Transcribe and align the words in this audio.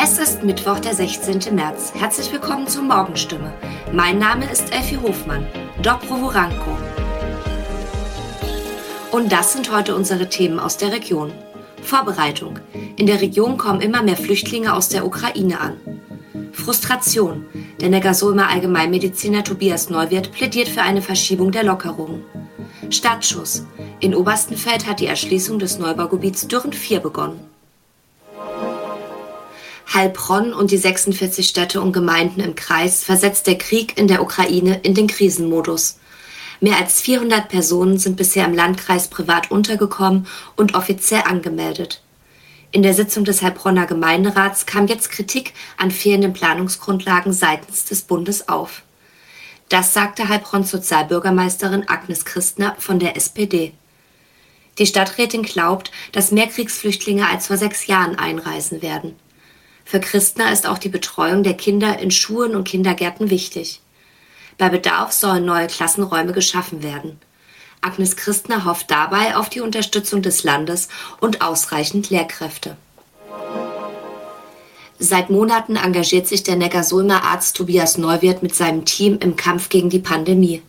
Es 0.00 0.18
ist 0.18 0.42
Mittwoch, 0.42 0.78
der 0.80 0.94
16. 0.94 1.54
März. 1.54 1.92
Herzlich 1.94 2.32
willkommen 2.32 2.66
zur 2.66 2.84
Morgenstimme. 2.84 3.52
Mein 3.92 4.18
Name 4.18 4.50
ist 4.50 4.72
Elfie 4.72 4.96
Hofmann, 4.96 5.46
Doc 5.82 6.00
Provoranko. 6.00 6.78
Und 9.10 9.30
das 9.30 9.52
sind 9.52 9.70
heute 9.70 9.94
unsere 9.94 10.30
Themen 10.30 10.58
aus 10.58 10.78
der 10.78 10.92
Region. 10.92 11.32
Vorbereitung. 11.82 12.58
In 12.96 13.06
der 13.06 13.20
Region 13.20 13.58
kommen 13.58 13.82
immer 13.82 14.02
mehr 14.02 14.16
Flüchtlinge 14.16 14.74
aus 14.74 14.88
der 14.88 15.04
Ukraine 15.04 15.60
an. 15.60 15.76
Frustration. 16.52 17.44
Der 17.80 17.90
Neckarsulmer 17.90 18.48
Allgemeinmediziner 18.48 19.44
Tobias 19.44 19.90
Neuwirth 19.90 20.32
plädiert 20.32 20.68
für 20.68 20.82
eine 20.82 21.02
Verschiebung 21.02 21.52
der 21.52 21.64
Lockerungen. 21.64 22.24
Stadtschuss. 22.88 23.66
In 24.00 24.14
Oberstenfeld 24.14 24.86
hat 24.86 25.00
die 25.00 25.06
Erschließung 25.06 25.58
des 25.58 25.78
Neubaugebiets 25.78 26.48
Dürren 26.48 26.72
4 26.72 27.00
begonnen. 27.00 27.53
Heilbronn 29.92 30.52
und 30.52 30.70
die 30.70 30.78
46 30.78 31.46
Städte 31.46 31.80
und 31.80 31.92
Gemeinden 31.92 32.40
im 32.40 32.54
Kreis 32.54 33.04
versetzt 33.04 33.46
der 33.46 33.58
Krieg 33.58 33.98
in 33.98 34.08
der 34.08 34.22
Ukraine 34.22 34.80
in 34.82 34.94
den 34.94 35.06
Krisenmodus. 35.06 35.98
Mehr 36.60 36.78
als 36.78 37.00
400 37.02 37.48
Personen 37.48 37.98
sind 37.98 38.16
bisher 38.16 38.46
im 38.46 38.54
Landkreis 38.54 39.08
privat 39.08 39.50
untergekommen 39.50 40.26
und 40.56 40.74
offiziell 40.74 41.22
angemeldet. 41.22 42.02
In 42.70 42.82
der 42.82 42.94
Sitzung 42.94 43.24
des 43.24 43.42
Heilbronner 43.42 43.86
Gemeinderats 43.86 44.66
kam 44.66 44.86
jetzt 44.86 45.10
Kritik 45.10 45.52
an 45.76 45.90
fehlenden 45.90 46.32
Planungsgrundlagen 46.32 47.32
seitens 47.32 47.84
des 47.84 48.02
Bundes 48.02 48.48
auf. 48.48 48.82
Das 49.68 49.94
sagte 49.94 50.28
Heilbronns 50.28 50.70
Sozialbürgermeisterin 50.70 51.88
Agnes 51.88 52.24
Christner 52.24 52.74
von 52.78 52.98
der 52.98 53.16
SPD. 53.16 53.74
Die 54.78 54.86
Stadträtin 54.86 55.42
glaubt, 55.42 55.92
dass 56.12 56.32
mehr 56.32 56.48
Kriegsflüchtlinge 56.48 57.28
als 57.28 57.46
vor 57.46 57.56
sechs 57.56 57.86
Jahren 57.86 58.16
einreisen 58.16 58.82
werden. 58.82 59.14
Für 59.84 60.00
Christner 60.00 60.52
ist 60.52 60.66
auch 60.66 60.78
die 60.78 60.88
Betreuung 60.88 61.42
der 61.42 61.54
Kinder 61.54 61.98
in 61.98 62.10
Schulen 62.10 62.56
und 62.56 62.64
Kindergärten 62.64 63.30
wichtig. 63.30 63.80
Bei 64.56 64.68
Bedarf 64.68 65.12
sollen 65.12 65.44
neue 65.44 65.66
Klassenräume 65.66 66.32
geschaffen 66.32 66.82
werden. 66.82 67.18
Agnes 67.80 68.16
Christner 68.16 68.64
hofft 68.64 68.90
dabei 68.90 69.36
auf 69.36 69.50
die 69.50 69.60
Unterstützung 69.60 70.22
des 70.22 70.42
Landes 70.42 70.88
und 71.20 71.42
ausreichend 71.42 72.08
Lehrkräfte. 72.08 72.76
Seit 74.98 75.28
Monaten 75.28 75.76
engagiert 75.76 76.26
sich 76.26 76.44
der 76.44 76.56
Neckarsulmer 76.56 77.24
Arzt 77.24 77.56
Tobias 77.56 77.98
Neuwirth 77.98 78.42
mit 78.42 78.54
seinem 78.54 78.84
Team 78.86 79.18
im 79.20 79.36
Kampf 79.36 79.68
gegen 79.68 79.90
die 79.90 79.98
Pandemie. 79.98 80.62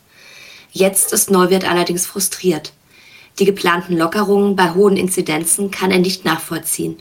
Jetzt 0.72 1.14
ist 1.14 1.32
Neuwirth 1.32 1.64
allerdings 1.64 2.06
frustriert. 2.06 2.74
Die 3.40 3.46
geplanten 3.46 3.98
Lockerungen 3.98 4.58
bei 4.58 4.74
hohen 4.74 4.98
Inzidenzen 4.98 5.72
kann 5.72 5.92
er 5.92 6.00
nicht 6.00 6.26
nachvollziehen. 6.26 6.98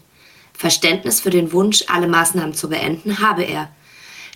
Verständnis 0.55 1.21
für 1.21 1.31
den 1.31 1.53
Wunsch, 1.53 1.85
alle 1.89 2.07
Maßnahmen 2.07 2.55
zu 2.55 2.69
beenden, 2.69 3.21
habe 3.21 3.43
er. 3.43 3.69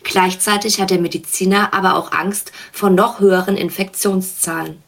Gleichzeitig 0.03 0.81
hat 0.81 0.91
der 0.91 1.01
Mediziner 1.01 1.73
aber 1.73 1.95
auch 1.97 2.13
Angst 2.13 2.53
vor 2.73 2.91
noch 2.91 3.21
höheren 3.21 3.57
Infektionszahlen. 3.57 4.83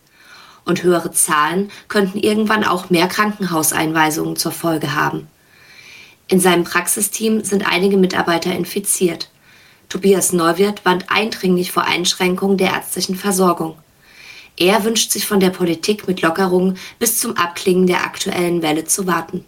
Und 0.64 0.82
höhere 0.82 1.10
Zahlen 1.12 1.70
könnten 1.88 2.18
irgendwann 2.18 2.64
auch 2.64 2.90
mehr 2.90 3.08
Krankenhauseinweisungen 3.08 4.36
zur 4.36 4.52
Folge 4.52 4.94
haben. 4.94 5.28
In 6.28 6.38
seinem 6.38 6.64
Praxisteam 6.64 7.42
sind 7.42 7.66
einige 7.66 7.96
Mitarbeiter 7.96 8.54
infiziert. 8.54 9.30
Tobias 9.88 10.32
Neuwirth 10.32 10.84
warnt 10.84 11.06
eindringlich 11.08 11.72
vor 11.72 11.84
Einschränkungen 11.84 12.56
der 12.56 12.72
ärztlichen 12.72 13.16
Versorgung. 13.16 13.76
Er 14.56 14.84
wünscht 14.84 15.10
sich 15.10 15.26
von 15.26 15.40
der 15.40 15.50
Politik 15.50 16.06
mit 16.06 16.22
Lockerungen 16.22 16.78
bis 16.98 17.18
zum 17.18 17.36
Abklingen 17.36 17.86
der 17.86 18.04
aktuellen 18.04 18.62
Welle 18.62 18.84
zu 18.84 19.06
warten. 19.06 19.44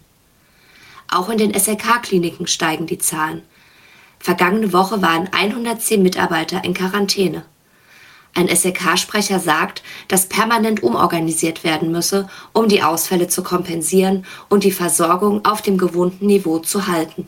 Auch 1.09 1.29
in 1.29 1.37
den 1.37 1.53
SLK-Kliniken 1.53 2.47
steigen 2.47 2.87
die 2.87 2.97
Zahlen. 2.97 3.43
Vergangene 4.19 4.71
Woche 4.73 5.01
waren 5.01 5.29
110 5.31 6.01
Mitarbeiter 6.01 6.63
in 6.63 6.73
Quarantäne. 6.73 7.45
Ein 8.35 8.47
SLK-Sprecher 8.47 9.39
sagt, 9.39 9.83
dass 10.07 10.27
permanent 10.27 10.81
umorganisiert 10.81 11.63
werden 11.63 11.91
müsse, 11.91 12.27
um 12.51 12.67
die 12.67 12.81
Ausfälle 12.81 13.27
zu 13.27 13.43
kompensieren 13.43 14.25
und 14.49 14.63
die 14.63 14.71
Versorgung 14.71 15.45
auf 15.45 15.61
dem 15.61 15.77
gewohnten 15.77 16.25
Niveau 16.25 16.59
zu 16.59 16.87
halten. 16.87 17.27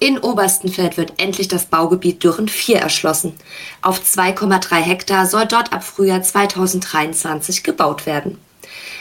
In 0.00 0.18
Oberstenfeld 0.18 0.96
wird 0.96 1.12
endlich 1.18 1.46
das 1.48 1.66
Baugebiet 1.66 2.24
Dürren 2.24 2.48
4 2.48 2.78
erschlossen. 2.78 3.34
Auf 3.82 4.00
2,3 4.00 4.76
Hektar 4.76 5.26
soll 5.26 5.44
dort 5.44 5.74
ab 5.74 5.84
Frühjahr 5.84 6.22
2023 6.22 7.62
gebaut 7.62 8.06
werden. 8.06 8.38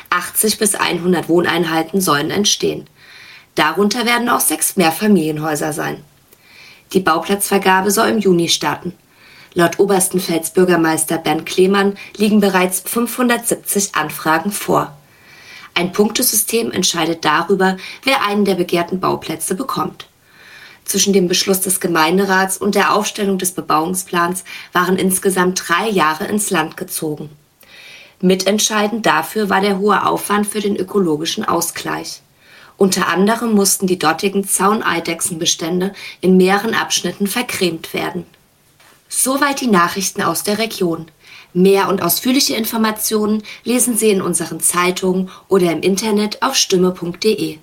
80 0.10 0.58
bis 0.58 0.76
100 0.76 1.30
Wohneinheiten 1.30 2.02
sollen 2.02 2.32
entstehen. 2.32 2.88
Darunter 3.56 4.06
werden 4.06 4.30
auch 4.30 4.40
sechs 4.40 4.78
Mehrfamilienhäuser 4.78 5.74
sein. 5.74 6.04
Die 6.94 7.00
Bauplatzvergabe 7.00 7.92
soll 7.92 8.10
im 8.10 8.20
Juni 8.20 8.50
starten. 8.50 8.94
Laut 9.54 9.80
Oberstenfels 9.80 10.52
Bürgermeister 10.52 11.18
Bernd 11.18 11.46
Klemann 11.46 11.98
liegen 12.16 12.40
bereits 12.40 12.82
570 12.82 13.96
Anfragen 13.96 14.52
vor. 14.52 14.96
Ein 15.74 15.92
Punktesystem 15.92 16.72
entscheidet 16.72 17.26
darüber, 17.26 17.78
wer 18.04 18.26
einen 18.26 18.46
der 18.46 18.56
begehrten 18.56 19.00
Bauplätze 19.00 19.56
bekommt. 19.56 20.08
Zwischen 20.84 21.14
dem 21.14 21.28
Beschluss 21.28 21.62
des 21.62 21.80
Gemeinderats 21.80 22.58
und 22.58 22.76
der 22.76 22.94
Aufstellung 22.94 23.38
des 23.38 23.52
Bebauungsplans 23.52 24.44
waren 24.74 24.98
insgesamt 24.98 25.64
drei 25.68 25.88
Jahre 25.88 26.26
ins 26.26 26.50
Land 26.50 26.78
gezogen. 26.78 27.30
Mitentscheidend 28.22 29.06
dafür 29.06 29.50
war 29.50 29.62
der 29.62 29.80
hohe 29.80 30.06
Aufwand 30.06 30.48
für 30.48 30.60
den 30.60 30.76
ökologischen 30.76 31.46
Ausgleich. 31.46 32.22
Unter 32.78 33.08
anderem 33.08 33.54
mussten 33.54 33.88
die 33.88 34.00
dortigen 34.00 34.48
Zauneidechsenbestände 34.48 35.94
in 36.22 36.38
mehreren 36.38 36.74
Abschnitten 36.74 37.28
vercremt 37.28 37.94
werden. 37.94 38.26
Soweit 39.10 39.62
die 39.62 39.68
Nachrichten 39.68 40.22
aus 40.22 40.44
der 40.44 40.60
Region. 40.60 41.08
Mehr 41.54 41.90
und 41.90 42.02
ausführliche 42.02 42.56
Informationen 42.56 43.44
lesen 43.64 43.98
Sie 43.98 44.10
in 44.10 44.22
unseren 44.22 44.60
Zeitungen 44.60 45.30
oder 45.48 45.72
im 45.72 45.82
Internet 45.82 46.44
auf 46.44 46.56
stimme.de. 46.56 47.58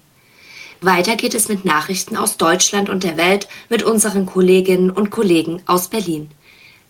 Weiter 0.80 1.16
geht 1.16 1.34
es 1.34 1.48
mit 1.48 1.64
Nachrichten 1.64 2.16
aus 2.16 2.36
Deutschland 2.36 2.90
und 2.90 3.04
der 3.04 3.16
Welt 3.16 3.48
mit 3.68 3.82
unseren 3.82 4.26
Kolleginnen 4.26 4.90
und 4.90 5.10
Kollegen 5.10 5.62
aus 5.66 5.88
Berlin. 5.88 6.30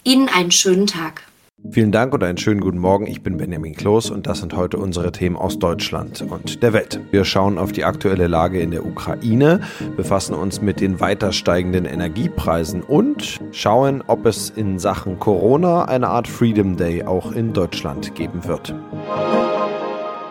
Ihnen 0.04 0.28
einen 0.28 0.50
schönen 0.50 0.86
Tag. 0.86 1.22
Vielen 1.70 1.90
Dank 1.90 2.12
und 2.12 2.22
einen 2.22 2.36
schönen 2.36 2.60
guten 2.60 2.78
Morgen. 2.78 3.06
Ich 3.06 3.22
bin 3.22 3.38
Benjamin 3.38 3.74
Kloß 3.74 4.10
und 4.10 4.26
das 4.26 4.40
sind 4.40 4.54
heute 4.54 4.76
unsere 4.76 5.10
Themen 5.10 5.36
aus 5.36 5.58
Deutschland 5.58 6.22
und 6.22 6.62
der 6.62 6.74
Welt. 6.74 7.00
Wir 7.10 7.24
schauen 7.24 7.56
auf 7.58 7.72
die 7.72 7.84
aktuelle 7.84 8.26
Lage 8.26 8.60
in 8.60 8.70
der 8.70 8.84
Ukraine, 8.84 9.60
befassen 9.96 10.34
uns 10.34 10.60
mit 10.60 10.80
den 10.80 11.00
weiter 11.00 11.32
steigenden 11.32 11.86
Energiepreisen 11.86 12.82
und 12.82 13.40
schauen, 13.52 14.02
ob 14.06 14.26
es 14.26 14.50
in 14.50 14.78
Sachen 14.78 15.18
Corona 15.18 15.86
eine 15.86 16.08
Art 16.08 16.28
Freedom 16.28 16.76
Day 16.76 17.04
auch 17.04 17.32
in 17.32 17.54
Deutschland 17.54 18.14
geben 18.14 18.44
wird. 18.44 18.74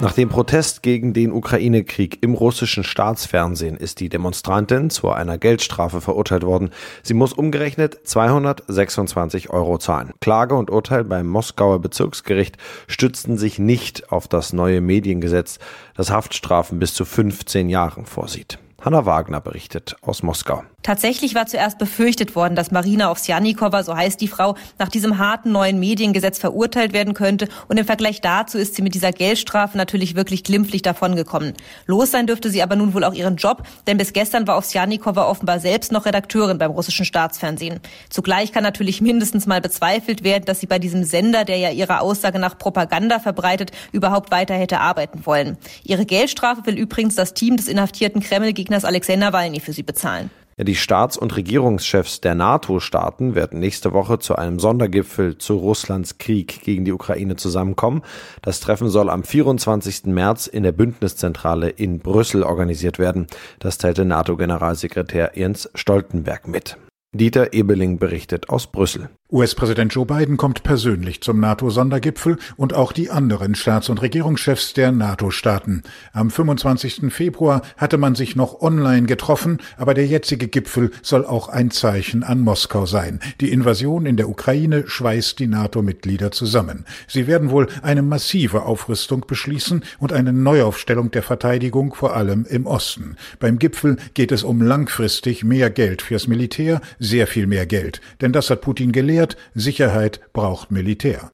Nach 0.02 0.12
dem 0.12 0.28
Protest 0.28 0.84
gegen 0.84 1.14
den 1.14 1.32
Ukraine-Krieg 1.32 2.22
im 2.22 2.34
russischen 2.34 2.84
Staatsfernsehen 2.84 3.78
ist 3.78 4.02
die 4.02 4.10
Demonstrantin 4.10 4.90
zu 4.90 5.10
einer 5.10 5.38
Geldstrafe 5.38 6.02
verurteilt 6.02 6.44
worden. 6.44 6.72
Sie 7.02 7.14
muss 7.14 7.32
umgerechnet 7.32 8.00
226 8.04 9.52
Euro 9.52 9.78
zahlen. 9.78 10.12
Klage 10.20 10.56
und 10.56 10.70
Urteil 10.70 11.06
beim 11.06 11.28
Moskauer 11.28 11.80
Bezirksgericht 11.80 12.58
stützten 12.88 13.38
sich 13.38 13.58
nicht 13.58 14.12
auf 14.12 14.28
das 14.28 14.52
neue 14.52 14.82
Mediengesetz, 14.82 15.60
das 15.96 16.12
Haftstrafen 16.12 16.78
bis 16.78 16.94
zu 16.94 17.06
15 17.06 17.70
Jahren 17.70 18.06
vorsieht. 18.06 18.60
Hanna 18.86 19.08
Wagner 19.08 19.42
berichtet 19.42 19.96
aus 20.04 20.22
Moskau. 20.22 20.62
Tatsächlich 20.84 21.34
war 21.34 21.48
zuerst 21.48 21.80
befürchtet 21.80 22.36
worden, 22.36 22.56
dass 22.56 22.70
Marina 22.70 23.10
Ovsjanikova, 23.10 23.82
so 23.82 23.98
heißt 23.98 24.22
die 24.22 24.28
Frau, 24.28 24.54
nach 24.78 24.90
diesem 24.90 25.18
harten 25.18 25.52
neuen 25.52 25.80
Mediengesetz 25.80 26.38
verurteilt 26.38 26.94
werden 26.94 27.16
könnte. 27.16 27.48
Und 27.68 27.78
im 27.78 27.88
Vergleich 27.88 28.22
dazu 28.22 28.60
ist 28.60 28.76
sie 28.76 28.84
mit 28.84 28.94
dieser 28.94 29.12
Geldstrafe 29.12 29.76
natürlich 29.76 30.16
wirklich 30.16 30.44
glimpflich 30.44 30.84
davongekommen. 30.84 31.54
Los 31.88 32.12
sein 32.12 32.28
dürfte 32.28 32.52
sie 32.52 32.62
aber 32.62 32.76
nun 32.76 32.94
wohl 32.94 33.04
auch 33.04 33.16
ihren 33.16 33.38
Job, 33.38 33.64
denn 33.88 33.98
bis 33.98 34.14
gestern 34.14 34.46
war 34.46 34.60
Ovsjanikova 34.60 35.28
offenbar 35.28 35.60
selbst 35.60 35.92
noch 35.92 36.06
Redakteurin 36.06 36.60
beim 36.60 36.70
russischen 36.70 37.06
Staatsfernsehen. 37.06 37.80
Zugleich 38.12 38.52
kann 38.52 38.62
natürlich 38.62 39.02
mindestens 39.02 39.48
mal 39.48 39.62
bezweifelt 39.62 40.24
werden, 40.24 40.46
dass 40.46 40.60
sie 40.60 40.68
bei 40.68 40.78
diesem 40.78 41.04
Sender, 41.04 41.44
der 41.44 41.58
ja 41.58 41.72
ihre 41.72 42.02
Aussage 42.02 42.38
nach 42.38 42.60
Propaganda 42.60 43.18
verbreitet, 43.18 43.72
überhaupt 43.92 44.30
weiter 44.30 44.54
hätte 44.54 44.80
arbeiten 44.80 45.26
wollen. 45.26 45.58
Ihre 45.84 46.06
Geldstrafe 46.06 46.68
will 46.68 46.78
übrigens 46.78 47.16
das 47.16 47.34
Team 47.34 47.58
des 47.58 47.68
inhaftierten 47.68 48.22
Kreml-Gegners 48.22 48.75
Alexei 48.84 49.16
Nawalny 49.16 49.60
für 49.60 49.72
sie 49.72 49.84
bezahlen. 49.84 50.30
Die 50.58 50.76
Staats- 50.76 51.18
und 51.18 51.36
Regierungschefs 51.36 52.22
der 52.22 52.34
NATO-Staaten 52.34 53.36
werden 53.36 53.60
nächste 53.60 53.92
Woche 53.92 54.20
zu 54.20 54.38
einem 54.38 54.58
Sondergipfel 54.58 55.38
zu 55.38 55.58
Russlands 55.58 56.18
Krieg 56.18 56.62
gegen 56.64 56.86
die 56.86 56.94
Ukraine 56.94 57.36
zusammenkommen. 57.36 58.04
Das 58.42 58.62
Treffen 58.62 58.88
soll 58.88 59.10
am 59.10 59.26
24. 59.26 60.06
März 60.06 60.48
in 60.48 60.64
der 60.64 60.72
Bündniszentrale 60.72 61.68
in 61.70 62.00
Brüssel 62.00 62.44
organisiert 62.44 63.00
werden. 63.00 63.28
Das 63.60 63.78
teilte 63.78 64.06
NATO-Generalsekretär 64.06 65.34
Jens 65.36 65.70
Stoltenberg 65.76 66.48
mit. 66.48 66.78
Dieter 67.12 67.54
Ebeling 67.54 67.98
berichtet 67.98 68.50
aus 68.50 68.68
Brüssel. 68.68 69.10
US-Präsident 69.32 69.92
Joe 69.92 70.06
Biden 70.06 70.38
kommt 70.38 70.62
persönlich 70.62 71.22
zum 71.22 71.40
NATO-Sondergipfel 71.40 72.38
und 72.58 72.76
auch 72.76 72.92
die 72.92 73.10
anderen 73.10 73.56
Staats- 73.56 73.90
und 73.90 74.04
Regierungschefs 74.04 74.74
der 74.74 74.92
NATO-Staaten. 74.92 75.82
Am 76.14 76.30
25. 76.30 77.12
Februar 77.12 77.64
hatte 77.76 77.98
man 77.98 78.14
sich 78.14 78.36
noch 78.36 78.62
online 78.62 79.08
getroffen, 79.08 79.58
aber 79.78 79.96
der 79.96 80.06
jetzige 80.06 80.48
Gipfel 80.48 80.92
soll 81.02 81.26
auch 81.26 81.50
ein 81.50 81.72
Zeichen 81.72 82.22
an 82.22 82.42
Moskau 82.42 82.86
sein. 82.86 83.20
Die 83.42 83.52
Invasion 83.52 84.06
in 84.06 84.16
der 84.16 84.30
Ukraine 84.30 84.84
schweißt 84.86 85.40
die 85.40 85.48
NATO-Mitglieder 85.48 86.30
zusammen. 86.30 86.86
Sie 87.08 87.26
werden 87.26 87.50
wohl 87.50 87.66
eine 87.82 88.04
massive 88.04 88.62
Aufrüstung 88.62 89.26
beschließen 89.26 89.84
und 89.98 90.14
eine 90.14 90.34
Neuaufstellung 90.34 91.10
der 91.10 91.24
Verteidigung 91.24 91.96
vor 91.96 92.16
allem 92.16 92.46
im 92.48 92.68
Osten. 92.68 93.16
Beim 93.40 93.58
Gipfel 93.58 93.98
geht 94.14 94.32
es 94.32 94.44
um 94.44 94.62
langfristig 94.62 95.44
mehr 95.44 95.72
Geld 95.72 96.04
fürs 96.04 96.28
Militär, 96.28 96.80
sehr 97.00 97.26
viel 97.26 97.48
mehr 97.48 97.66
Geld. 97.66 98.02
Denn 98.22 98.32
das 98.32 98.52
hat 98.52 98.62
Putin 98.62 98.92
gelehrt 98.92 99.15
erklärt, 99.16 99.38
Sicherheit 99.54 100.20
braucht 100.34 100.72
Militär. 100.72 101.32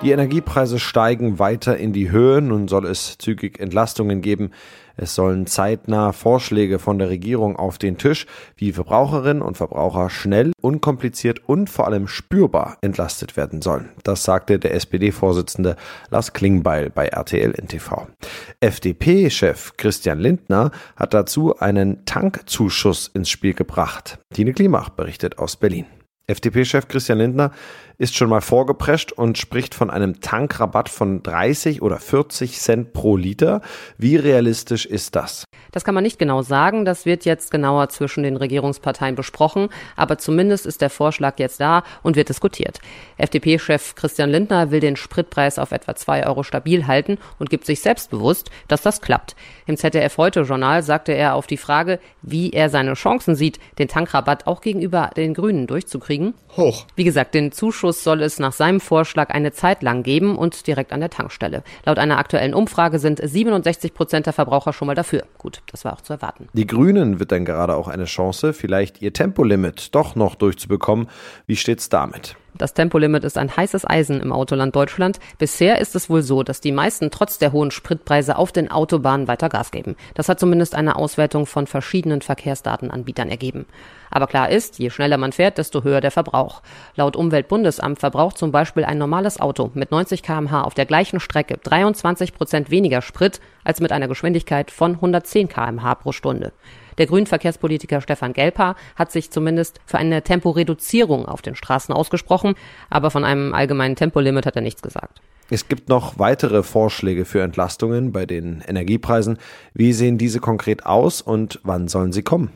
Die 0.00 0.12
Energiepreise 0.12 0.78
steigen 0.78 1.40
weiter 1.40 1.76
in 1.76 1.92
die 1.92 2.10
Höhe. 2.12 2.40
Nun 2.40 2.68
soll 2.68 2.86
es 2.86 3.18
zügig 3.18 3.58
Entlastungen 3.58 4.22
geben. 4.22 4.52
Es 4.96 5.16
sollen 5.16 5.46
zeitnah 5.46 6.12
Vorschläge 6.12 6.78
von 6.78 6.98
der 6.98 7.08
Regierung 7.08 7.56
auf 7.56 7.78
den 7.78 7.98
Tisch, 7.98 8.26
wie 8.56 8.72
Verbraucherinnen 8.72 9.42
und 9.42 9.56
Verbraucher 9.56 10.08
schnell, 10.08 10.52
unkompliziert 10.60 11.40
und 11.48 11.68
vor 11.68 11.86
allem 11.86 12.06
spürbar 12.06 12.78
entlastet 12.80 13.36
werden 13.36 13.60
sollen. 13.60 13.90
Das 14.04 14.22
sagte 14.22 14.60
der 14.60 14.74
SPD-Vorsitzende 14.74 15.74
Lars 16.10 16.32
Klingbeil 16.32 16.90
bei 16.90 17.08
RTL 17.08 17.52
NTV. 17.60 18.06
FDP-Chef 18.60 19.76
Christian 19.76 20.20
Lindner 20.20 20.70
hat 20.94 21.12
dazu 21.12 21.58
einen 21.58 22.04
Tankzuschuss 22.04 23.10
ins 23.12 23.30
Spiel 23.30 23.54
gebracht. 23.54 24.18
Tine 24.32 24.52
Klimach 24.52 24.90
berichtet 24.90 25.38
aus 25.38 25.56
Berlin. 25.56 25.86
FDP-Chef 26.28 26.88
Christian 26.88 27.18
Lindner 27.18 27.52
ist 27.96 28.14
schon 28.14 28.28
mal 28.28 28.42
vorgeprescht 28.42 29.12
und 29.12 29.38
spricht 29.38 29.74
von 29.74 29.90
einem 29.90 30.20
Tankrabatt 30.20 30.88
von 30.88 31.22
30 31.22 31.82
oder 31.82 31.98
40 31.98 32.58
Cent 32.60 32.92
pro 32.92 33.16
Liter. 33.16 33.62
Wie 33.96 34.16
realistisch 34.16 34.86
ist 34.86 35.16
das? 35.16 35.44
Das 35.72 35.84
kann 35.84 35.94
man 35.94 36.04
nicht 36.04 36.18
genau 36.18 36.42
sagen. 36.42 36.84
Das 36.84 37.06
wird 37.06 37.24
jetzt 37.24 37.50
genauer 37.50 37.88
zwischen 37.88 38.22
den 38.22 38.36
Regierungsparteien 38.36 39.16
besprochen. 39.16 39.68
Aber 39.96 40.18
zumindest 40.18 40.64
ist 40.64 40.80
der 40.80 40.90
Vorschlag 40.90 41.38
jetzt 41.38 41.60
da 41.60 41.82
und 42.02 42.14
wird 42.14 42.28
diskutiert. 42.28 42.78
FDP-Chef 43.16 43.94
Christian 43.96 44.30
Lindner 44.30 44.70
will 44.70 44.80
den 44.80 44.96
Spritpreis 44.96 45.58
auf 45.58 45.72
etwa 45.72 45.96
2 45.96 46.26
Euro 46.26 46.44
stabil 46.44 46.86
halten 46.86 47.18
und 47.38 47.50
gibt 47.50 47.64
sich 47.64 47.80
selbstbewusst, 47.80 48.50
dass 48.68 48.82
das 48.82 49.00
klappt. 49.00 49.34
Im 49.66 49.76
ZDF 49.76 50.18
Heute 50.18 50.42
Journal 50.42 50.82
sagte 50.82 51.12
er 51.12 51.34
auf 51.34 51.46
die 51.46 51.56
Frage, 51.56 51.98
wie 52.22 52.50
er 52.50 52.70
seine 52.70 52.94
Chancen 52.94 53.34
sieht, 53.34 53.58
den 53.78 53.88
Tankrabatt 53.88 54.46
auch 54.46 54.60
gegenüber 54.60 55.10
den 55.16 55.34
Grünen 55.34 55.66
durchzukriegen. 55.66 56.17
Hoch. 56.56 56.86
Wie 56.96 57.04
gesagt, 57.04 57.34
den 57.34 57.52
Zuschuss 57.52 57.78
Zuschuss 57.78 58.02
soll 58.02 58.22
es 58.22 58.38
nach 58.38 58.52
seinem 58.52 58.80
Vorschlag 58.80 59.30
eine 59.30 59.52
Zeit 59.52 59.82
lang 59.82 60.02
geben 60.02 60.36
und 60.36 60.66
direkt 60.66 60.92
an 60.92 61.00
der 61.00 61.10
Tankstelle. 61.10 61.62
Laut 61.84 61.98
einer 61.98 62.18
aktuellen 62.18 62.54
Umfrage 62.54 62.98
sind 62.98 63.20
67 63.22 63.94
Prozent 63.94 64.26
der 64.26 64.32
Verbraucher 64.32 64.72
schon 64.72 64.86
mal 64.86 64.94
dafür. 64.94 65.24
Gut, 65.38 65.62
das 65.70 65.84
war 65.84 65.92
auch 65.92 66.00
zu 66.00 66.14
erwarten. 66.14 66.48
Die 66.54 66.66
Grünen 66.66 67.20
wird 67.20 67.30
dann 67.30 67.44
gerade 67.44 67.76
auch 67.76 67.88
eine 67.88 68.06
Chance, 68.06 68.52
vielleicht 68.52 69.00
ihr 69.00 69.12
Tempolimit 69.12 69.94
doch 69.94 70.16
noch 70.16 70.34
durchzubekommen. 70.34 71.08
Wie 71.46 71.56
steht's 71.56 71.88
damit? 71.88 72.36
Das 72.58 72.74
Tempolimit 72.74 73.22
ist 73.22 73.38
ein 73.38 73.56
heißes 73.56 73.88
Eisen 73.88 74.20
im 74.20 74.32
Autoland 74.32 74.74
Deutschland. 74.74 75.20
Bisher 75.38 75.78
ist 75.78 75.94
es 75.94 76.10
wohl 76.10 76.22
so, 76.22 76.42
dass 76.42 76.60
die 76.60 76.72
meisten 76.72 77.12
trotz 77.12 77.38
der 77.38 77.52
hohen 77.52 77.70
Spritpreise 77.70 78.36
auf 78.36 78.50
den 78.50 78.68
Autobahnen 78.70 79.28
weiter 79.28 79.48
Gas 79.48 79.70
geben. 79.70 79.94
Das 80.14 80.28
hat 80.28 80.40
zumindest 80.40 80.74
eine 80.74 80.96
Auswertung 80.96 81.46
von 81.46 81.68
verschiedenen 81.68 82.20
Verkehrsdatenanbietern 82.20 83.28
ergeben. 83.28 83.66
Aber 84.10 84.26
klar 84.26 84.50
ist, 84.50 84.78
je 84.78 84.90
schneller 84.90 85.18
man 85.18 85.32
fährt, 85.32 85.58
desto 85.58 85.84
höher 85.84 86.00
der 86.00 86.10
Verbrauch. 86.10 86.62
Laut 86.96 87.14
Umweltbundesamt 87.14 88.00
verbraucht 88.00 88.38
zum 88.38 88.50
Beispiel 88.50 88.84
ein 88.84 88.98
normales 88.98 89.38
Auto 89.38 89.70
mit 89.74 89.92
90 89.92 90.22
kmh 90.22 90.62
auf 90.62 90.74
der 90.74 90.86
gleichen 90.86 91.20
Strecke 91.20 91.58
23 91.62 92.34
Prozent 92.34 92.70
weniger 92.70 93.02
Sprit 93.02 93.40
als 93.62 93.80
mit 93.80 93.92
einer 93.92 94.08
Geschwindigkeit 94.08 94.72
von 94.72 94.94
110 94.94 95.48
kmh 95.48 95.94
pro 95.94 96.10
Stunde. 96.10 96.52
Der 96.98 97.06
Grünverkehrspolitiker 97.06 98.00
Stefan 98.00 98.32
Gelper 98.32 98.74
hat 98.96 99.12
sich 99.12 99.30
zumindest 99.30 99.80
für 99.86 99.98
eine 99.98 100.22
Temporeduzierung 100.22 101.26
auf 101.26 101.42
den 101.42 101.54
Straßen 101.54 101.94
ausgesprochen, 101.94 102.54
aber 102.90 103.10
von 103.10 103.24
einem 103.24 103.54
allgemeinen 103.54 103.96
Tempolimit 103.96 104.46
hat 104.46 104.56
er 104.56 104.62
nichts 104.62 104.82
gesagt. 104.82 105.20
Es 105.50 105.68
gibt 105.68 105.88
noch 105.88 106.18
weitere 106.18 106.62
Vorschläge 106.62 107.24
für 107.24 107.40
Entlastungen 107.40 108.12
bei 108.12 108.26
den 108.26 108.62
Energiepreisen. 108.66 109.38
Wie 109.72 109.94
sehen 109.94 110.18
diese 110.18 110.40
konkret 110.40 110.84
aus 110.84 111.22
und 111.22 111.60
wann 111.62 111.88
sollen 111.88 112.12
sie 112.12 112.22
kommen? 112.22 112.50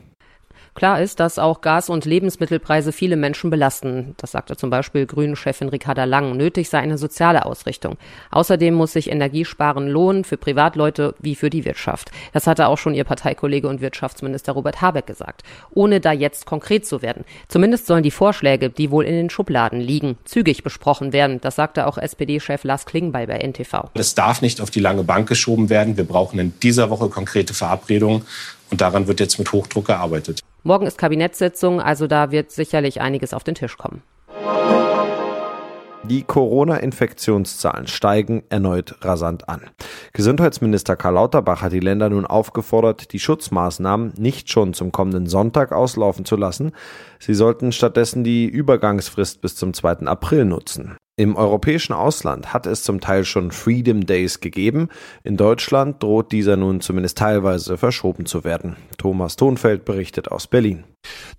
Klar 0.74 1.02
ist, 1.02 1.20
dass 1.20 1.38
auch 1.38 1.60
Gas- 1.60 1.90
und 1.90 2.06
Lebensmittelpreise 2.06 2.92
viele 2.92 3.16
Menschen 3.16 3.50
belasten. 3.50 4.14
Das 4.16 4.32
sagte 4.32 4.56
zum 4.56 4.70
Beispiel 4.70 5.04
Grünen-Chefin 5.04 5.69
Ricarda 5.69 6.04
Lang. 6.04 6.36
Nötig 6.36 6.70
sei 6.70 6.78
eine 6.78 6.96
soziale 6.96 7.44
Ausrichtung. 7.44 7.98
Außerdem 8.30 8.72
muss 8.72 8.94
sich 8.94 9.10
Energiesparen 9.10 9.86
lohnen 9.86 10.24
für 10.24 10.38
Privatleute 10.38 11.14
wie 11.20 11.34
für 11.34 11.50
die 11.50 11.66
Wirtschaft. 11.66 12.10
Das 12.32 12.46
hatte 12.46 12.69
auch 12.69 12.78
schon 12.78 12.94
ihr 12.94 13.04
Parteikollege 13.04 13.69
und 13.69 13.82
Wirtschaftsminister 13.82 14.52
Robert 14.52 14.80
Habeck 14.80 15.06
gesagt. 15.06 15.42
Ohne 15.74 16.00
da 16.00 16.12
jetzt 16.12 16.46
konkret 16.46 16.86
zu 16.86 17.02
werden. 17.02 17.24
Zumindest 17.48 17.86
sollen 17.86 18.02
die 18.02 18.10
Vorschläge, 18.10 18.70
die 18.70 18.90
wohl 18.90 19.04
in 19.04 19.14
den 19.14 19.30
Schubladen 19.30 19.78
liegen, 19.78 20.16
zügig 20.24 20.62
besprochen 20.62 21.12
werden. 21.12 21.40
Das 21.42 21.56
sagte 21.56 21.86
auch 21.86 21.98
SPD-Chef 21.98 22.64
Lars 22.64 22.86
Klingbeil 22.86 23.26
bei 23.26 23.38
NTV. 23.38 23.90
Das 23.92 24.14
darf 24.14 24.40
nicht 24.40 24.60
auf 24.62 24.70
die 24.70 24.80
lange 24.80 25.02
Bank 25.02 25.28
geschoben 25.28 25.69
werden. 25.69 25.98
Wir 25.98 26.04
brauchen 26.04 26.38
in 26.38 26.58
dieser 26.60 26.88
Woche 26.88 27.08
konkrete 27.08 27.52
Verabredungen. 27.52 28.22
Und 28.70 28.80
daran 28.80 29.06
wird 29.06 29.20
jetzt 29.20 29.38
mit 29.38 29.52
Hochdruck 29.52 29.86
gearbeitet. 29.88 30.40
Morgen 30.64 30.87
ist 30.87 30.97
Kabinettssitzung, 30.97 31.81
also 31.81 32.06
da 32.06 32.31
wird 32.31 32.53
sicherlich 32.53 33.00
einiges 33.00 33.35
auf 33.35 33.43
den 33.43 33.56
Tisch 33.56 33.76
kommen. 33.76 34.03
Die 36.05 36.23
Corona-Infektionszahlen 36.23 37.87
steigen 37.87 38.43
erneut 38.49 38.97
rasant 39.03 39.49
an. 39.49 39.62
Gesundheitsminister 40.12 40.97
Karl 40.97 41.14
Lauterbach 41.14 41.62
hat 41.62 41.73
die 41.73 41.81
Länder 41.81 42.11
nun 42.11 42.26
aufgefordert, 42.26 43.12
die 43.12 43.20
Schutzmaßnahmen 43.20 44.14
nicht 44.19 44.50
schon 44.50 44.75
zum 44.75 44.91
kommenden 44.91 45.26
Sonntag 45.26 45.73
auslaufen 45.73 46.25
zu 46.25 46.37
lassen. 46.37 46.73
Sie 47.20 47.35
sollten 47.35 47.70
stattdessen 47.70 48.25
die 48.25 48.47
Übergangsfrist 48.47 49.41
bis 49.41 49.55
zum 49.55 49.75
2. 49.75 50.06
April 50.06 50.44
nutzen. 50.44 50.97
Im 51.17 51.37
europäischen 51.37 51.93
Ausland 51.93 52.55
hat 52.55 52.67
es 52.67 52.85
zum 52.85 53.03
Teil 53.03 53.26
schon 53.26 53.50
Freedom 53.50 54.06
Days 54.06 54.41
gegeben. 54.41 54.88
In 55.25 55.37
Deutschland 55.37 56.03
droht 56.03 56.32
dieser 56.32 56.56
nun 56.56 56.81
zumindest 56.81 57.19
teilweise 57.19 57.76
verschoben 57.76 58.25
zu 58.25 58.44
werden. 58.44 58.76
Thomas 58.97 59.37
Thonfeld 59.37 59.85
berichtet 59.85 60.32
aus 60.32 60.47
Berlin. 60.47 60.85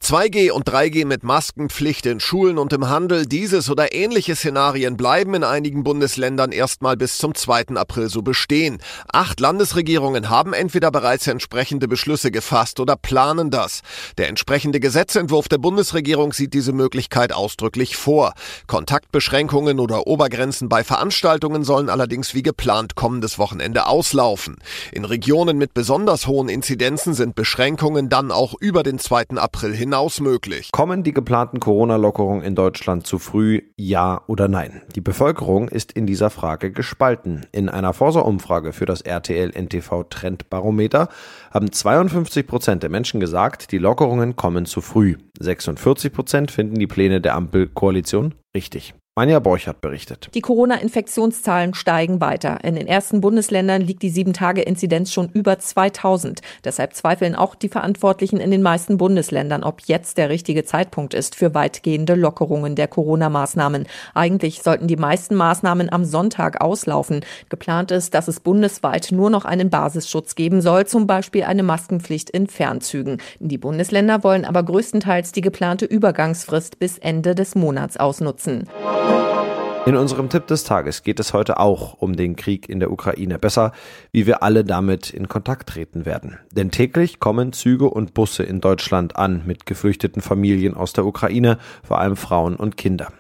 2G 0.01 0.51
und 0.51 0.69
3G 0.69 1.05
mit 1.05 1.23
Maskenpflicht 1.23 2.05
in 2.05 2.19
Schulen 2.19 2.57
und 2.57 2.73
im 2.73 2.89
Handel, 2.89 3.25
dieses 3.25 3.69
oder 3.69 3.95
ähnliche 3.95 4.35
Szenarien 4.35 4.97
bleiben 4.97 5.33
in 5.35 5.45
einigen 5.45 5.83
Bundesländern 5.83 6.51
erstmal 6.51 6.97
bis 6.97 7.17
zum 7.17 7.33
2. 7.33 7.75
April 7.75 8.09
so 8.09 8.21
bestehen. 8.21 8.79
Acht 9.11 9.39
Landesregierungen 9.39 10.29
haben 10.29 10.53
entweder 10.53 10.91
bereits 10.91 11.27
entsprechende 11.27 11.87
Beschlüsse 11.87 12.29
gefasst 12.29 12.81
oder 12.81 12.97
planen 12.97 13.49
das. 13.49 13.81
Der 14.17 14.27
entsprechende 14.27 14.81
Gesetzentwurf 14.81 15.47
der 15.47 15.59
Bundesregierung 15.59 16.33
sieht 16.33 16.53
diese 16.53 16.73
Möglichkeit 16.73 17.31
ausdrücklich 17.31 17.95
vor. 17.95 18.33
Kontaktbeschränkungen 18.67 19.62
oder 19.63 20.07
Obergrenzen 20.07 20.69
bei 20.69 20.83
Veranstaltungen 20.83 21.63
sollen 21.63 21.89
allerdings 21.89 22.33
wie 22.33 22.43
geplant 22.43 22.95
kommendes 22.95 23.39
Wochenende 23.39 23.87
auslaufen. 23.87 24.57
In 24.91 25.05
Regionen 25.05 25.57
mit 25.57 25.73
besonders 25.73 26.27
hohen 26.27 26.49
Inzidenzen 26.49 27.13
sind 27.13 27.35
Beschränkungen 27.35 28.09
dann 28.09 28.31
auch 28.31 28.53
über 28.59 28.83
den 28.83 28.99
2. 28.99 29.37
April 29.37 29.73
hinaus 29.73 30.19
möglich. 30.19 30.69
Kommen 30.71 31.03
die 31.03 31.13
geplanten 31.13 31.59
Corona-Lockerungen 31.59 32.43
in 32.43 32.55
Deutschland 32.55 33.07
zu 33.07 33.19
früh, 33.19 33.61
ja 33.77 34.21
oder 34.27 34.47
nein? 34.47 34.81
Die 34.95 35.01
Bevölkerung 35.01 35.69
ist 35.69 35.93
in 35.93 36.05
dieser 36.05 36.29
Frage 36.29 36.71
gespalten. 36.71 37.45
In 37.51 37.69
einer 37.69 37.93
Forsa-Umfrage 37.93 38.73
für 38.73 38.85
das 38.85 39.01
RTL 39.01 39.51
NTV 39.51 40.03
Trendbarometer 40.09 41.09
haben 41.51 41.71
52 41.71 42.45
Prozent 42.45 42.83
der 42.83 42.89
Menschen 42.89 43.19
gesagt, 43.19 43.71
die 43.71 43.77
Lockerungen 43.77 44.35
kommen 44.35 44.65
zu 44.65 44.81
früh. 44.81 45.15
46 45.39 46.11
Prozent 46.11 46.51
finden 46.51 46.75
die 46.75 46.87
Pläne 46.87 47.21
der 47.21 47.35
Ampelkoalition 47.35 48.35
richtig. 48.55 48.93
Anja 49.15 49.37
Borchardt 49.37 49.79
berichtet. 49.79 50.29
Die 50.33 50.41
Corona-Infektionszahlen 50.41 51.75
steigen 51.75 52.19
weiter. 52.19 52.63
In 52.63 52.73
den 52.73 52.87
ersten 52.87 53.21
Bundesländern 53.21 53.83
liegt 53.83 54.01
die 54.01 54.11
7-Tage-Inzidenz 54.11 55.13
schon 55.13 55.29
über 55.29 55.59
2000. 55.59 56.41
Deshalb 56.63 56.95
zweifeln 56.95 57.35
auch 57.35 57.53
die 57.53 57.69
Verantwortlichen 57.69 58.37
in 58.37 58.49
den 58.49 58.63
meisten 58.63 58.97
Bundesländern, 58.97 59.63
ob 59.63 59.81
jetzt 59.81 60.17
der 60.17 60.29
richtige 60.29 60.63
Zeitpunkt 60.63 61.13
ist 61.13 61.35
für 61.35 61.53
weitgehende 61.53 62.15
Lockerungen 62.15 62.75
der 62.75 62.87
Corona-Maßnahmen. 62.87 63.85
Eigentlich 64.15 64.63
sollten 64.63 64.87
die 64.87 64.97
meisten 64.97 65.35
Maßnahmen 65.35 65.93
am 65.93 66.05
Sonntag 66.05 66.61
auslaufen. 66.61 67.23
Geplant 67.49 67.91
ist, 67.91 68.15
dass 68.15 68.27
es 68.27 68.39
bundesweit 68.39 69.09
nur 69.11 69.29
noch 69.29 69.45
einen 69.45 69.69
Basisschutz 69.69 70.33
geben 70.33 70.59
soll, 70.59 70.87
zum 70.87 71.05
Beispiel 71.05 71.43
eine 71.43 71.61
Maskenpflicht 71.61 72.31
in 72.31 72.47
Fernzügen. 72.47 73.21
Die 73.39 73.59
Bundesländer 73.59 74.23
wollen 74.23 74.43
aber 74.43 74.63
größtenteils 74.63 75.33
die 75.33 75.41
geplante 75.41 75.85
Übergangsfrist 75.85 76.79
bis 76.79 76.97
Ende 76.97 77.35
des 77.35 77.53
Monats 77.53 77.97
ausnutzen. 77.97 78.67
In 79.85 79.97
unserem 79.97 80.29
Tipp 80.29 80.47
des 80.47 80.63
Tages 80.63 81.03
geht 81.03 81.19
es 81.19 81.33
heute 81.33 81.59
auch 81.59 81.95
um 82.01 82.15
den 82.15 82.37
Krieg 82.37 82.69
in 82.69 82.79
der 82.79 82.89
Ukraine. 82.89 83.37
Besser, 83.37 83.73
wie 84.13 84.25
wir 84.25 84.41
alle 84.41 84.63
damit 84.63 85.09
in 85.09 85.27
Kontakt 85.27 85.67
treten 85.67 86.05
werden. 86.05 86.39
Denn 86.51 86.71
täglich 86.71 87.19
kommen 87.19 87.51
Züge 87.51 87.89
und 87.89 88.13
Busse 88.13 88.43
in 88.43 88.61
Deutschland 88.61 89.17
an 89.17 89.43
mit 89.45 89.65
geflüchteten 89.65 90.21
Familien 90.21 90.73
aus 90.73 90.93
der 90.93 91.05
Ukraine, 91.05 91.57
vor 91.83 91.99
allem 91.99 92.15
Frauen 92.15 92.55
und 92.55 92.77
Kinder. 92.77 93.11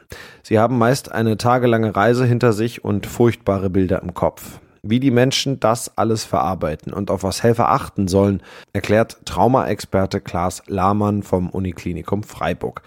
Sie 0.41 0.57
haben 0.57 0.77
meist 0.77 1.11
eine 1.11 1.35
tagelange 1.35 1.97
Reise 1.97 2.25
hinter 2.25 2.53
sich 2.53 2.85
und 2.85 3.07
furchtbare 3.07 3.69
Bilder 3.69 4.01
im 4.01 4.13
Kopf. 4.13 4.61
Wie 4.83 5.01
die 5.01 5.11
Menschen 5.11 5.59
das 5.59 5.97
alles 5.97 6.23
verarbeiten 6.23 6.93
und 6.93 7.11
auf 7.11 7.23
was 7.23 7.43
Helfer 7.43 7.71
achten 7.71 8.07
sollen, 8.07 8.41
erklärt 8.71 9.17
Traumaexperte 9.25 10.21
Klaas 10.21 10.63
Lahmann 10.67 11.23
vom 11.23 11.49
Uniklinikum 11.49 12.23
Freiburg. 12.23 12.81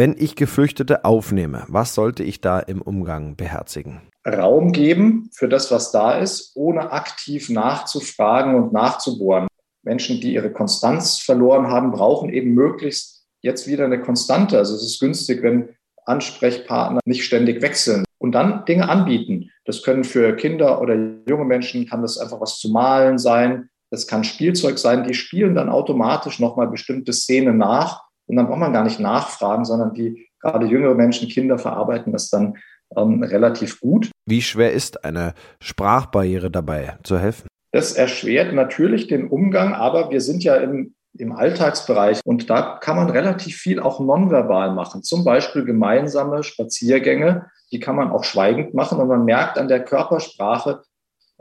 Wenn 0.00 0.14
ich 0.16 0.36
Geflüchtete 0.36 1.04
aufnehme, 1.04 1.64
was 1.66 1.96
sollte 1.96 2.22
ich 2.22 2.40
da 2.40 2.60
im 2.60 2.80
Umgang 2.80 3.34
beherzigen? 3.34 4.00
Raum 4.24 4.70
geben 4.70 5.28
für 5.34 5.48
das, 5.48 5.72
was 5.72 5.90
da 5.90 6.12
ist, 6.12 6.52
ohne 6.54 6.92
aktiv 6.92 7.50
nachzufragen 7.50 8.54
und 8.54 8.72
nachzubohren. 8.72 9.48
Menschen, 9.82 10.20
die 10.20 10.34
ihre 10.34 10.52
Konstanz 10.52 11.18
verloren 11.18 11.66
haben, 11.66 11.90
brauchen 11.90 12.30
eben 12.30 12.54
möglichst 12.54 13.26
jetzt 13.42 13.66
wieder 13.66 13.86
eine 13.86 14.00
Konstante. 14.00 14.56
Also 14.56 14.76
es 14.76 14.84
ist 14.84 15.00
günstig, 15.00 15.42
wenn 15.42 15.70
Ansprechpartner 16.04 17.00
nicht 17.04 17.24
ständig 17.24 17.60
wechseln 17.60 18.04
und 18.18 18.30
dann 18.30 18.64
Dinge 18.66 18.88
anbieten. 18.88 19.50
Das 19.64 19.82
können 19.82 20.04
für 20.04 20.36
Kinder 20.36 20.80
oder 20.80 20.94
junge 21.28 21.44
Menschen, 21.44 21.88
kann 21.88 22.02
das 22.02 22.18
einfach 22.18 22.40
was 22.40 22.60
zu 22.60 22.70
malen 22.70 23.18
sein. 23.18 23.68
Das 23.90 24.06
kann 24.06 24.22
Spielzeug 24.22 24.78
sein. 24.78 25.08
Die 25.08 25.14
spielen 25.14 25.56
dann 25.56 25.68
automatisch 25.68 26.38
nochmal 26.38 26.68
bestimmte 26.68 27.12
Szenen 27.12 27.58
nach 27.58 28.07
und 28.28 28.36
dann 28.36 28.46
braucht 28.46 28.60
man 28.60 28.72
gar 28.72 28.84
nicht 28.84 29.00
nachfragen, 29.00 29.64
sondern 29.64 29.94
die 29.94 30.28
gerade 30.40 30.66
jüngere 30.66 30.94
Menschen, 30.94 31.28
Kinder 31.28 31.58
verarbeiten 31.58 32.12
das 32.12 32.30
dann 32.30 32.58
ähm, 32.96 33.22
relativ 33.22 33.80
gut. 33.80 34.10
Wie 34.26 34.42
schwer 34.42 34.72
ist 34.72 35.04
eine 35.04 35.34
Sprachbarriere 35.60 36.50
dabei 36.50 36.98
zu 37.02 37.18
helfen? 37.18 37.48
Das 37.72 37.92
erschwert 37.92 38.54
natürlich 38.54 39.08
den 39.08 39.28
Umgang, 39.28 39.74
aber 39.74 40.10
wir 40.10 40.20
sind 40.20 40.42
ja 40.42 40.56
im, 40.56 40.94
im 41.18 41.32
Alltagsbereich 41.32 42.20
und 42.24 42.48
da 42.48 42.78
kann 42.80 42.96
man 42.96 43.10
relativ 43.10 43.56
viel 43.56 43.80
auch 43.80 44.00
nonverbal 44.00 44.72
machen. 44.74 45.02
Zum 45.02 45.24
Beispiel 45.24 45.64
gemeinsame 45.64 46.42
Spaziergänge, 46.42 47.46
die 47.70 47.80
kann 47.80 47.96
man 47.96 48.10
auch 48.10 48.24
schweigend 48.24 48.72
machen 48.74 48.98
und 48.98 49.08
man 49.08 49.24
merkt 49.24 49.58
an 49.58 49.68
der 49.68 49.84
Körpersprache, 49.84 50.82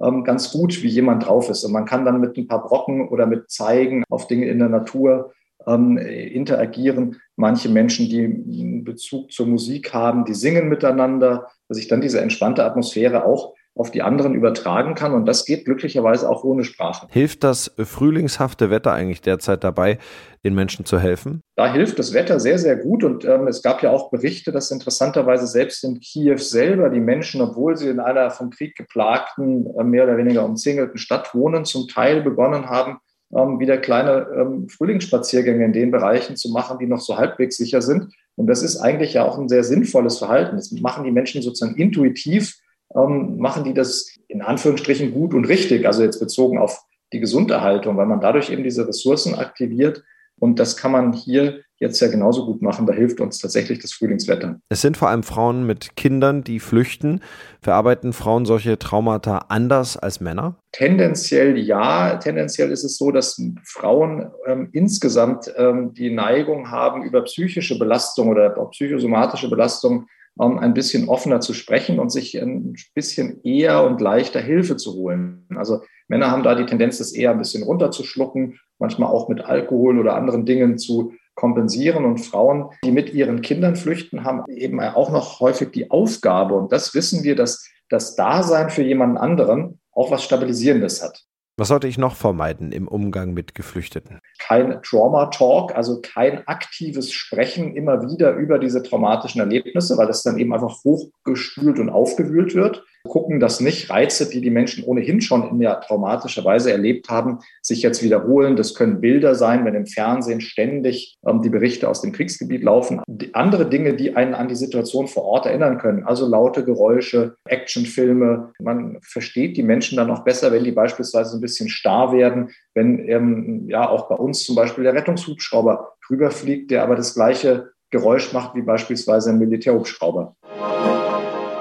ähm, 0.02 0.24
ganz 0.24 0.52
gut, 0.52 0.84
wie 0.84 0.90
jemand 0.90 1.26
drauf 1.26 1.50
ist. 1.50 1.64
Und 1.64 1.72
man 1.72 1.86
kann 1.86 2.06
dann 2.06 2.20
mit 2.20 2.38
ein 2.38 2.48
paar 2.48 2.64
Brocken 2.64 3.08
oder 3.08 3.26
mit 3.26 3.50
Zeigen 3.50 4.04
auf 4.10 4.28
Dinge 4.28 4.48
in 4.48 4.60
der 4.60 4.70
Natur 4.70 5.34
ähm, 5.68 5.98
interagieren. 5.98 7.18
Manche 7.36 7.70
Menschen, 7.70 8.10
die 8.10 8.24
einen 8.24 8.84
Bezug 8.84 9.32
zur 9.32 9.48
Musik 9.48 9.94
haben, 9.94 10.26
die 10.26 10.34
singen 10.34 10.70
miteinander, 10.70 11.48
dass 11.68 11.78
ich 11.78 11.88
dann 11.88 12.02
diese 12.02 12.22
entspannte 12.22 12.64
Atmosphäre 12.64 13.26
auch 13.26 13.54
auf 13.78 13.92
die 13.92 14.02
anderen 14.02 14.34
übertragen 14.34 14.96
kann. 14.96 15.14
Und 15.14 15.26
das 15.26 15.46
geht 15.46 15.66
glücklicherweise 15.66 16.30
auch 16.30 16.44
ohne 16.44 16.64
Sprache. 16.64 17.08
Hilft 17.12 17.44
das 17.44 17.72
frühlingshafte 17.78 18.70
Wetter 18.70 18.92
eigentlich 18.94 19.22
derzeit 19.22 19.64
dabei, 19.64 20.00
den 20.44 20.56
Menschen 20.56 20.86
zu 20.86 21.00
helfen? 21.00 21.42
Da 21.56 21.72
hilft 21.72 22.00
das 22.00 22.14
Wetter 22.14 22.40
sehr, 22.40 22.58
sehr 22.58 22.76
gut. 22.76 23.04
Und 23.04 23.26
ähm, 23.26 23.48
es 23.48 23.62
gab 23.62 23.84
ja 23.84 23.92
auch 23.92 24.10
Berichte, 24.10 24.52
dass 24.52 24.72
interessanterweise 24.72 25.48
selbst 25.48 25.84
in 25.84 26.00
Kiew 26.00 26.38
selber 26.38 26.90
die 26.90 27.00
Menschen, 27.00 27.42
obwohl 27.42 27.78
sie 27.78 27.90
in 27.90 28.00
einer 28.00 28.32
vom 28.32 28.50
Krieg 28.50 28.76
geplagten, 28.76 29.68
äh, 29.78 29.84
mehr 29.84 30.06
oder 30.06 30.18
weniger 30.18 30.44
umzingelten 30.44 30.98
Stadt 30.98 31.34
wohnen, 31.36 31.66
zum 31.66 31.88
Teil 31.88 32.22
begonnen 32.22 32.70
haben, 32.70 32.98
ähm, 33.36 33.60
wieder 33.60 33.78
kleine 33.78 34.28
ähm, 34.36 34.70
Frühlingsspaziergänge 34.70 35.66
in 35.66 35.74
den 35.74 35.92
Bereichen 35.92 36.36
zu 36.36 36.50
machen, 36.52 36.80
die 36.80 36.88
noch 36.88 37.02
so 37.02 37.18
halbwegs 37.18 37.58
sicher 37.58 37.82
sind. 37.82 38.14
Und 38.36 38.48
das 38.48 38.62
ist 38.62 38.78
eigentlich 38.78 39.14
ja 39.14 39.26
auch 39.26 39.38
ein 39.38 39.50
sehr 39.50 39.64
sinnvolles 39.64 40.20
Verhalten. 40.20 40.56
Das 40.56 40.72
machen 40.72 41.04
die 41.04 41.12
Menschen 41.12 41.42
sozusagen 41.42 41.76
intuitiv, 41.76 42.58
ähm, 42.96 43.38
machen 43.38 43.64
die 43.64 43.74
das 43.74 44.16
in 44.28 44.42
Anführungsstrichen 44.42 45.14
gut 45.14 45.34
und 45.34 45.46
richtig, 45.46 45.86
also 45.86 46.04
jetzt 46.04 46.20
bezogen 46.20 46.58
auf 46.58 46.84
die 47.14 47.20
Gesunderhaltung, 47.20 47.98
weil 47.98 48.06
man 48.06 48.22
dadurch 48.22 48.50
eben 48.50 48.64
diese 48.64 48.88
Ressourcen 48.88 49.36
aktiviert. 49.36 50.04
Und 50.40 50.60
das 50.60 50.78
kann 50.78 50.92
man 50.92 51.14
hier 51.14 51.62
jetzt 51.80 52.00
ja 52.00 52.08
genauso 52.08 52.46
gut 52.46 52.62
machen. 52.62 52.86
Da 52.86 52.94
hilft 52.94 53.20
uns 53.20 53.40
tatsächlich 53.40 53.80
das 53.80 53.94
Frühlingswetter. 53.94 54.60
Es 54.70 54.82
sind 54.82 54.98
vor 54.98 55.10
allem 55.10 55.24
Frauen 55.24 55.66
mit 55.66 55.96
Kindern, 55.96 56.44
die 56.44 56.60
flüchten. 56.60 57.22
Verarbeiten 57.62 58.14
Frauen 58.14 58.46
solche 58.46 58.80
Traumata 58.80 59.46
anders 59.50 59.98
als 59.98 60.20
Männer? 60.20 60.58
Tendenziell 60.72 61.58
ja. 61.58 62.16
Tendenziell 62.18 62.72
ist 62.72 62.84
es 62.84 62.98
so, 62.98 63.12
dass 63.12 63.42
Frauen 63.64 64.32
ähm, 64.48 64.70
insgesamt 64.74 65.54
ähm, 65.56 65.94
die 65.94 66.10
Neigung 66.10 66.72
haben, 66.72 67.04
über 67.04 67.22
psychische 67.24 67.78
Belastung 67.78 68.30
oder 68.30 68.58
auch 68.58 68.72
psychosomatische 68.72 69.50
Belastung 69.50 70.08
ähm, 70.42 70.60
ein 70.60 70.74
bisschen 70.74 71.10
offener 71.10 71.42
zu 71.42 71.54
sprechen 71.54 72.00
und 72.00 72.12
sich 72.12 72.42
ein 72.42 72.76
bisschen 72.96 73.44
eher 73.44 73.84
und 73.84 74.02
leichter 74.02 74.40
Hilfe 74.40 74.78
zu 74.78 74.94
holen. 74.94 75.46
Also 75.56 75.82
Männer 76.08 76.32
haben 76.32 76.44
da 76.44 76.56
die 76.56 76.66
Tendenz, 76.66 76.98
das 76.98 77.12
eher 77.12 77.32
ein 77.32 77.38
bisschen 77.38 77.64
runterzuschlucken, 77.64 78.60
manchmal 78.80 79.10
auch 79.10 79.28
mit 79.30 79.42
Alkohol 79.42 80.00
oder 80.00 80.16
anderen 80.16 80.46
Dingen 80.46 80.78
zu 80.78 81.14
kompensieren. 81.36 82.06
Und 82.06 82.20
Frauen, 82.20 82.70
die 82.84 82.92
mit 82.92 83.14
ihren 83.14 83.42
Kindern 83.42 83.76
flüchten, 83.76 84.24
haben 84.24 84.44
eben 84.50 84.80
auch 84.80 85.12
noch 85.12 85.40
häufig 85.40 85.72
die 85.72 85.92
Aufgabe, 85.92 86.56
und 86.56 86.72
das 86.72 86.94
wissen 86.94 87.24
wir, 87.24 87.36
dass 87.36 87.68
das 87.90 88.16
Dasein 88.16 88.70
für 88.70 88.84
jemanden 88.84 89.18
anderen 89.18 89.80
auch 89.92 90.12
was 90.12 90.24
Stabilisierendes 90.24 91.04
hat. 91.04 91.24
Was 91.60 91.70
sollte 91.70 91.88
ich 91.88 91.98
noch 91.98 92.16
vermeiden 92.16 92.72
im 92.72 92.88
Umgang 92.88 93.34
mit 93.34 93.56
Geflüchteten? 93.56 94.20
Kein 94.38 94.80
Trauma-Talk, 94.84 95.76
also 95.76 96.02
kein 96.02 96.48
aktives 96.48 97.12
Sprechen 97.12 97.76
immer 97.76 98.04
wieder 98.04 98.36
über 98.36 98.60
diese 98.60 98.84
traumatischen 98.84 99.42
Erlebnisse, 99.42 99.98
weil 99.98 100.06
das 100.06 100.22
dann 100.22 100.38
eben 100.38 100.54
einfach 100.54 100.84
hochgespült 100.84 101.80
und 101.80 101.90
aufgewühlt 101.90 102.54
wird 102.54 102.86
gucken, 103.08 103.40
dass 103.40 103.60
nicht 103.60 103.90
Reize, 103.90 104.30
die 104.30 104.42
die 104.42 104.50
Menschen 104.50 104.84
ohnehin 104.84 105.22
schon 105.22 105.50
in 105.50 105.60
der 105.60 105.82
traumatischer 105.82 106.44
Weise 106.46 106.72
erlebt 106.72 107.10
haben, 107.10 107.40
sich 107.62 107.82
jetzt 107.82 108.04
wiederholen. 108.04 108.56
Das 108.56 108.76
können 108.76 109.02
Bilder 109.02 109.36
sein, 109.36 109.66
wenn 109.66 109.76
im 109.76 109.86
Fernsehen 109.86 110.42
ständig 110.42 111.18
ähm, 111.26 111.42
die 111.42 111.50
Berichte 111.50 111.90
aus 111.90 112.02
dem 112.02 112.12
Kriegsgebiet 112.12 112.64
laufen. 112.64 113.02
Die 113.08 113.34
andere 113.36 113.70
Dinge, 113.70 113.96
die 113.96 114.16
einen 114.16 114.34
an 114.34 114.48
die 114.48 114.56
Situation 114.56 115.08
vor 115.08 115.24
Ort 115.24 115.46
erinnern 115.46 115.78
können, 115.78 116.04
also 116.04 116.28
laute 116.28 116.64
Geräusche, 116.64 117.36
Actionfilme. 117.46 118.52
Man 118.60 118.98
versteht 119.02 119.58
die 119.58 119.64
Menschen 119.64 119.98
dann 119.98 120.12
auch 120.12 120.24
besser, 120.24 120.52
wenn 120.52 120.64
die 120.64 120.72
beispielsweise 120.72 121.38
ein 121.38 121.42
bisschen 121.42 121.70
starr 121.70 122.14
werden, 122.14 122.52
wenn 122.74 123.00
ähm, 123.08 123.68
ja 123.70 123.90
auch 123.90 124.10
bei 124.10 124.16
uns 124.16 124.44
zum 124.44 124.56
Beispiel 124.56 124.84
der 124.84 124.94
Rettungshubschrauber 124.94 125.94
drüber 126.08 126.32
fliegt, 126.32 126.72
der 126.72 126.84
aber 126.84 126.96
das 126.96 127.16
gleiche 127.16 127.72
Geräusch 127.90 128.34
macht 128.34 128.56
wie 128.56 128.62
beispielsweise 128.62 129.30
ein 129.30 129.40
Militärhubschrauber. 129.40 130.36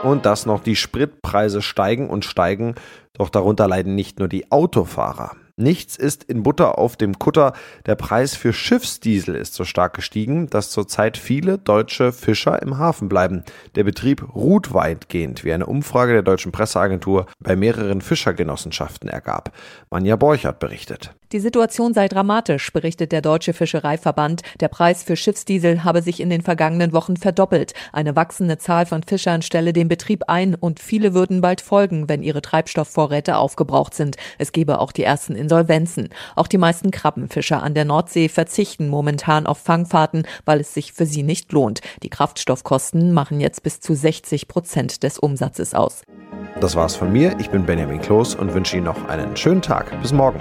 Und 0.03 0.27
dass 0.27 0.47
noch 0.47 0.63
die 0.63 0.77
Spritpreise 0.77 1.63
steigen 1.63 2.09
und 2.09 2.25
steigen, 2.25 2.75
doch 3.15 3.31
darunter 3.31 3.67
leiden 3.67 3.95
nicht 3.95 4.19
nur 4.19 4.29
die 4.29 4.51
Autofahrer. 4.53 5.33
Nichts 5.59 5.97
ist 5.97 6.23
in 6.25 6.43
Butter 6.43 6.77
auf 6.77 6.97
dem 6.97 7.19
Kutter. 7.19 7.55
Der 7.87 7.95
Preis 7.95 8.37
für 8.37 8.53
Schiffsdiesel 8.53 9.35
ist 9.35 9.55
so 9.55 9.65
stark 9.65 9.95
gestiegen, 9.95 10.51
dass 10.51 10.71
zurzeit 10.71 11.17
viele 11.17 11.57
deutsche 11.57 12.13
Fischer 12.13 12.61
im 12.61 12.77
Hafen 12.77 13.09
bleiben. 13.09 13.43
Der 13.75 13.85
Betrieb 13.85 14.35
ruht 14.35 14.75
weitgehend, 14.75 15.45
wie 15.45 15.55
eine 15.55 15.65
Umfrage 15.65 16.13
der 16.13 16.23
deutschen 16.23 16.53
Presseagentur 16.53 17.25
bei 17.41 17.57
mehreren 17.57 18.03
Fischergenossenschaften 18.03 19.09
ergab. 19.09 19.51
Manja 19.89 20.17
Borchert 20.17 20.59
berichtet. 20.59 21.15
Die 21.33 21.41
Situation 21.41 21.93
sei 21.93 22.07
dramatisch, 22.07 22.73
berichtet 22.73 23.11
der 23.11 23.21
Deutsche 23.21 23.53
Fischereiverband. 23.53 24.43
Der 24.61 24.69
Preis 24.69 25.03
für 25.03 25.17
Schiffsdiesel 25.17 25.83
habe 25.83 26.01
sich 26.01 26.21
in 26.21 26.31
den 26.31 26.43
vergangenen 26.43 26.93
Wochen 26.93 27.17
verdoppelt. 27.17 27.73
Eine 27.93 28.15
wachsende 28.15 28.59
Zahl 28.59 28.87
von 28.87 29.03
Fischern 29.03 29.43
stelle 29.43 29.73
den 29.73 29.89
Betrieb 29.89 30.25
ein 30.29 30.55
und 30.55 30.79
viele 30.79 31.15
würden 31.15 31.41
bald 31.41 31.61
folgen, 31.61 32.09
wenn 32.09 32.23
ihre 32.23 32.43
Treibstoffvorräte 32.43 33.39
aufgebraucht 33.39 33.95
sind. 33.95 34.17
Es 34.39 34.53
gebe 34.53 34.79
auch 34.79 34.93
die 34.93 35.03
ersten 35.03 35.35
Insolvenzen. 35.47 36.09
Auch 36.35 36.49
die 36.49 36.59
meisten 36.59 36.91
Krabbenfischer 36.91 37.63
an 37.63 37.75
der 37.75 37.85
Nordsee 37.85 38.29
verzichten 38.29 38.89
momentan 38.89 39.47
auf 39.47 39.59
Fangfahrten, 39.59 40.27
weil 40.45 40.61
es 40.61 40.75
sich 40.75 40.93
für 40.93 41.07
sie 41.07 41.23
nicht 41.23 41.53
lohnt. 41.53 41.81
Die 42.03 42.11
Kraftstoffkosten 42.11 43.13
machen 43.13 43.41
jetzt 43.41 43.63
bis 43.63 43.79
zu 43.79 43.95
60 43.95 44.49
Prozent 44.49 45.05
des 45.05 45.19
Umsatzes 45.21 45.73
aus. 45.73 46.03
Das 46.61 46.75
war's 46.75 46.97
von 46.97 47.13
mir. 47.13 47.37
Ich 47.39 47.51
bin 47.51 47.65
Benjamin 47.65 48.01
Kloß 48.01 48.35
und 48.35 48.55
wünsche 48.55 48.77
Ihnen 48.77 48.87
noch 48.87 49.09
einen 49.09 49.37
schönen 49.37 49.63
Tag. 49.63 50.01
Bis 50.03 50.13
morgen. 50.13 50.41